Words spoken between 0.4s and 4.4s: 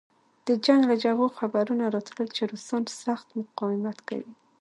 د جنګ له جبهو خبرونه راتلل چې روسان سخت مقاومت کوي